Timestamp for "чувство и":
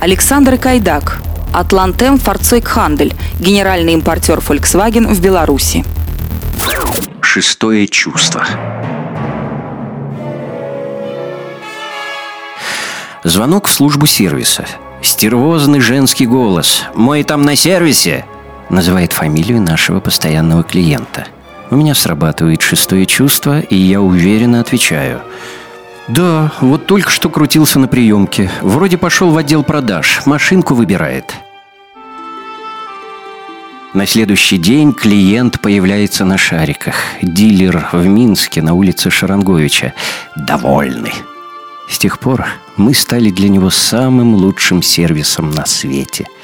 23.06-23.76